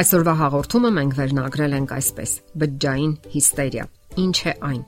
[0.00, 2.30] Այսօրվա հաղորդումը մենք վերնագրել ենք այսպես.
[2.60, 3.84] բջջային հիստերիա։
[4.22, 4.80] Ինչ է այն։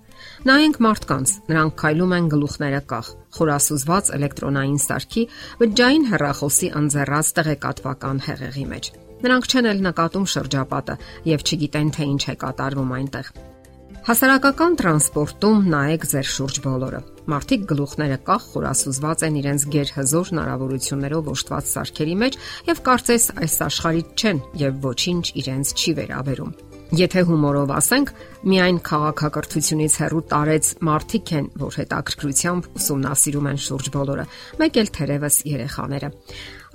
[0.48, 5.26] Նայենք մարդկանց, նրանք քայլում են գլուխները կախ, խորասուզված էլեկտրոնային սարքի
[5.60, 8.92] բջջային հեռախոսի անձեռած տեղեկատվական հեղեղի մեջ։
[9.22, 13.34] Նրանք չեն էլ նկատում շրջապատը եւ չգիտեն թե ինչ է կատարվում այնտեղ։
[14.02, 21.70] Հասարակական տրանսպորտում նայեք ձեր շուրջ բոլորը։ Մարդիկ գլուխները կախ խորասուզված են իրենց ģերհզոր հնարավորություններով ոշտված
[21.70, 22.38] սարքերի մեջ
[22.72, 26.50] եւ կարծես այս աշխարհից չեն եւ ոչինչ իրենց չի վերաբերում։
[26.92, 28.10] Եթե հումորով ասենք,
[28.52, 34.26] միայն քաղաքակրթությունից հեռու տարեց մարդիկ են, որ հետաքրքրությամբ ուսումնասիրում են շուրջ բոլորը,
[34.60, 36.10] մեկ էլ թերևս երեխաները։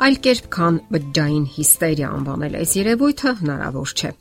[0.07, 4.11] Այլ կերպ քան բջջային հիստերիա անվանել այս երևույթը հնարավոր չէ։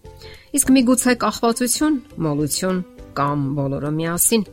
[0.57, 2.85] Իսկ միգուցե կախվածություն, մոլություն,
[3.17, 4.47] կամ բոլորը միասին։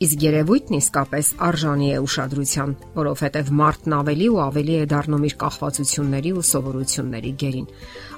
[0.00, 6.30] Իսկ երևույթն իսկապես արժանի է ուշադրության, որովհետև մարդն ավելի ու ավելի է դառնում իր կախվածությունների
[6.40, 7.66] ու սովորությունների գերին։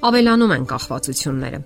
[0.07, 1.61] Ավելանում են կախվածությունները,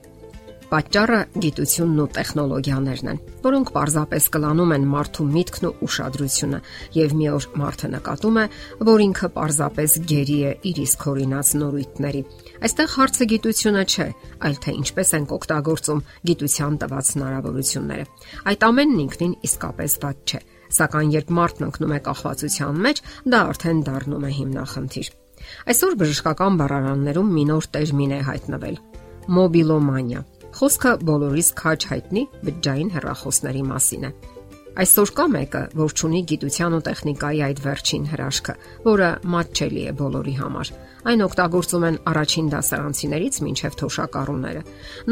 [0.67, 6.59] Պատճառը գիտությունն ու տեխնոլոգիաներն են, որոնք պարզապես կլանում են մարդու միտքն ու ուշադրությունը,
[6.97, 8.45] եւ մի օր մարդը նկատում է,
[8.89, 12.23] որ ինքը պարզապես գերի է իր իսկ օրինաց նորույթների։
[12.67, 14.09] Այստեղ հարցը գիտությունը չէ,
[14.43, 18.07] այլ թե ինչպես են օգտագործում գիտության տված հնարավորությունները։
[18.51, 20.41] Այդ ամենն ինքնին իսկապես ված չէ,
[20.77, 25.15] սակայն երբ մարդն ընկնում է կախվածության մեջ, դա արդեն դառնում է հիմնախնդիր։
[25.71, 28.79] Այսօր բժշկական բառարաններում մի նոր տերմին է հայտնվել՝
[29.37, 30.21] մոբիլոմանիա
[30.57, 34.11] Խոսքը բոլորիս քաջ հայտնի բջջային հեռախոսների մասին է։
[34.77, 38.55] Այսօր կա մեկը, որ ճունի գիտության ու տեխնիկայի այդ վերջին հրաշքը,
[38.87, 40.71] որը մատչելի է բոլորի համար։
[41.13, 44.63] Այն օգտագործում են առաջին դասարանցիներից մինչև թոշակառուները։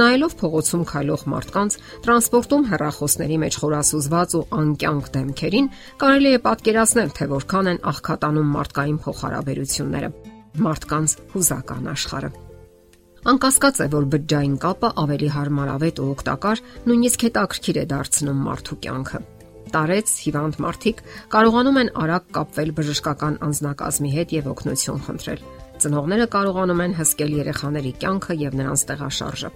[0.00, 5.68] Նայելով փողոցում քայլող մարդկանց, տրանսպորտում հեռախոսների մեջ խորասուզված ու անկյանք դեմքերին,
[6.04, 10.10] կարելի է պատկերացնել, թե որքան են աղքատանում մարդկային փոխհարաբերությունները։
[10.64, 12.43] Մարդկանց հուզական աշխարհը։
[13.24, 19.20] Անկասկած է, որ բջջային կապը ավելի հարմարավետ ու օգտակար, նույնիսկ հետաքրքիր է դարձնում մարդու կյանքը։
[19.72, 21.02] Տարեց հիվանդ մարդիկ
[21.34, 25.44] կարողանում են արագ կապվել բժշկական անձնակազմի հետ եւ օգնություն խնդրել։
[25.84, 29.50] Ծնողները կարողանում են հսկել երեխաների կյանքը եւ նրանց տեղաշարժը։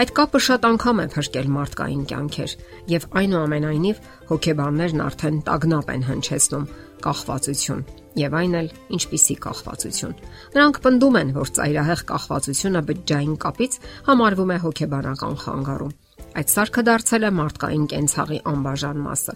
[0.00, 2.54] Այդ կապը շատ անգամ է փրկել մարդկային կյանքեր
[2.94, 4.00] եւ այնուամենայնիվ
[4.32, 6.66] հոգեբաններն արդեն տագնապ են հնչեցնում
[7.04, 7.86] կախվածություն
[8.18, 10.18] եւ այն էլ ինչպիսի կախվածություն։
[10.56, 15.96] Նրանք պնդում են, որ ծայրահեղ կախվածությունը բջջային կապից համարվում է հոգեբանական խանգարում։
[16.38, 19.34] Այդ սարքը դարձել է մարդկային կենցաղի անբաժան մասը։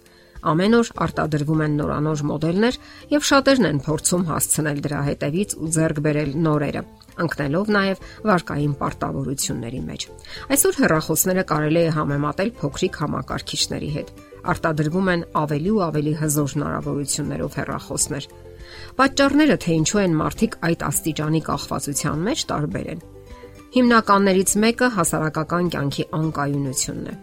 [0.53, 2.79] Ամեն օր արտադրվում են նորանոր մոդելներ
[3.13, 6.83] եւ շատերն են փորձում հասցնել դրա հետևից ու ձեռք բերել նորերը,
[7.27, 10.07] ընկնելով նաև վարկային պարտավորությունների մեջ։
[10.57, 17.57] Այսօր հեռախոսները կարելի է համեմատել փոքրիկ համակարգիչների հետ արտադրվում են ավելի ու ավելի հզոր հնարավորություններով
[17.61, 18.27] հեռախոսներ։
[18.99, 23.05] Պատճառները, թե ինչու են մարդիկ այդ աստիճանի կախվածության մեջ, տարբեր են։
[23.73, 27.15] Հիմնականներից մեկը հասարակական կյանքի անկայունությունն է։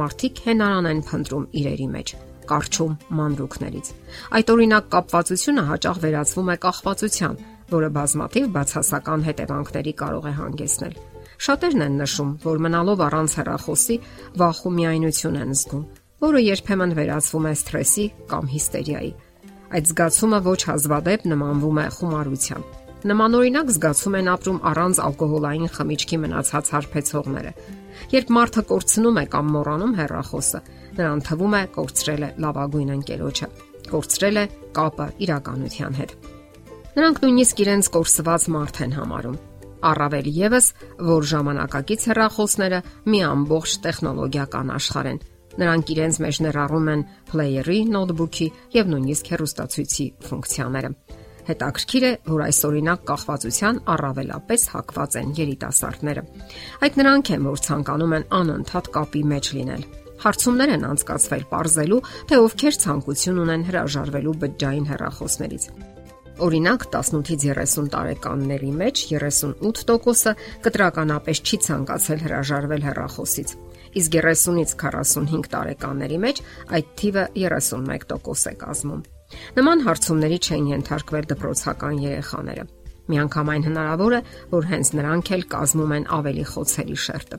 [0.00, 2.12] Մարդիկ հենարան են փնտրում իրերի մեջ
[2.48, 3.90] կարճում մանրուքներից։
[4.38, 7.36] Այդ օրինակ կապվածությունը հաճախ վերածվում է կախվածության,
[7.74, 10.98] որը բազմաթիվ բացասական հետևանքների կարող է հանգեցնել։
[11.48, 13.96] Շատերն են նշում, որ մնալով առանց հեռախոսի
[14.40, 15.86] վախու միայնություն են զգում,
[16.24, 19.12] որը երբեմն վերածվում է սթրեսի կամ հիստերիայի։
[19.68, 22.68] Այդ զգացումը ոչ հազվադեպ նմանվում է խումարության։
[23.06, 27.52] Նմանօրինակ զգացում են ապրում առանց ալկոհոլային խմիչքի մնացած հարբեցողները։
[28.14, 30.60] Երբ մարդը կորցնում է կամ մոռանում հեռախոսը,
[30.98, 33.48] նրան թվում է կորցրել է լավագույն ընկերոջը,
[33.92, 34.44] կորցրել է
[34.78, 36.16] կապը իրականության հետ։
[36.98, 39.40] Նրանք նույնիսկ իրենց կորսված մարդ են համարում։
[39.88, 40.66] Առավել եւս,
[41.06, 42.78] որ ժամանակակից հեռախոսները
[43.14, 45.20] մի ամբողջ տեխնոլոգիական աշխարհ են,
[45.58, 48.46] Նրանք իրենց մեջ ներառում են փլեյերի, նոթբուքի
[48.78, 50.90] եւ նույնիսկ հեռուստացույցի ֆունկցիաները։
[51.48, 56.24] Հետաքրքիր է, որ այս օրինակ կախվածության առավելապես հակված են երիտասարդները։
[56.84, 59.86] Այդ նրանք են, որ ցանկանում են անընդհատ կապի մեջ լինել։
[60.18, 65.68] Հարցումներ են անցկացվել ողրզելու, թե ովքեր ցանկություն ունեն հրաժարվելու բջջային հեռախոսներից։
[66.38, 70.34] Օրինակ 18-ից 30 տարեկանների մեջ 38%-ը
[70.68, 73.56] կտրականապես չի ցանկացել հրաժարվել հեռախոսից
[73.98, 76.42] իսկ 30-ից 45 տարեկանների մեջ
[76.78, 79.06] այդ թիվը 31% է կազմում։
[79.58, 82.68] Նման հարցումների չեն ենթարկվել դպրոցական երեխաները։
[83.08, 84.20] Միանգամայն հնարավոր է,
[84.52, 87.38] որ հենց նրանք էլ կազմում են ավելի խոցելի շերտը։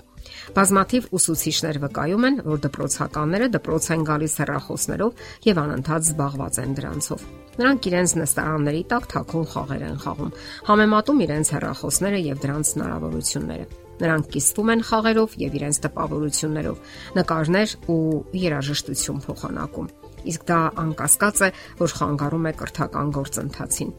[0.56, 7.28] Բազմաթիվ ուսուցիչներ վկայում են, որ դպրոցականները դպրոց են գալիս հեռախոսներով եւ անընդհատ զբաղված են դրանցով։
[7.60, 10.34] Նրանք իրենց նստարանների տակ թաքուն խաղեր են խաղում,
[10.70, 13.70] համեմատում իրենց հեռախոսները եւ դրանց հնարավորությունները։
[14.00, 16.84] Նրանք կիսվում են խաղերով եւ իրենց տպավորություններով,
[17.20, 18.04] նկարներ ու
[18.48, 19.99] երաժշտություն փոխանակում
[20.30, 21.50] իսկ դա անկասկած է,
[21.80, 23.92] որ խանգարում է կրթական գործընթացին։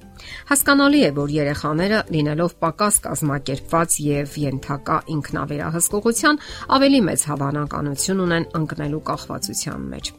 [0.50, 6.40] Հասկանալի է, որ երեխաները լինելով պակաս կազմակերպված եւ յենթակա ինքնավերահսկողության,
[6.76, 10.12] ավելի մեծ հավանականություն ունեն ընկնելու կախվածության մեջ։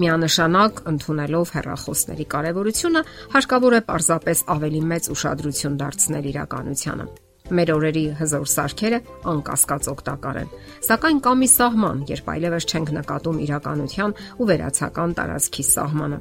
[0.00, 3.02] Միանշանակ ընդունելով հերախոսների կարևորությունը,
[3.34, 7.08] հարկավոր է պարզապես ավելի մեծ ուշադրություն դարձնել իրականությանը
[7.50, 8.98] Մեր օրերի հզոր սարքերը
[9.30, 10.52] անկասկած օգտակար են,
[10.86, 16.20] սակայն կա մի սահման, երբ այլևս չենք նկատում իրականության ու վերացական տարածքի սահմանը։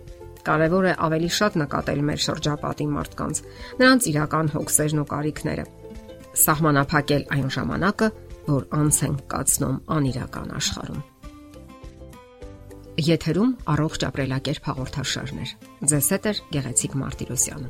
[0.49, 3.41] Կարևոր է ավելի շատ նկատել մեր շրջապատի մարդկանց,
[3.83, 5.65] նրանց իրական հոգսերն ու կարիքները։
[6.39, 8.09] Սահմանափակել այն ժամանակը,
[8.49, 11.03] որ անց են կացնում անիրական աշխարհում։
[12.99, 15.53] Եթերում առողջ ապրելակերպ հաղորդաշարներ։
[15.93, 17.69] Ձեզ հետ է Գեղեցիկ Մարտիրոսյանը։